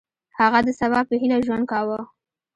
[0.39, 1.99] هغه د سبا په هیله ژوند کاوه.